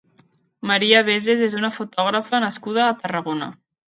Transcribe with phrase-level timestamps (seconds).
[0.69, 3.51] Maria Veses és una fotògrafa nascuda a Tarragona.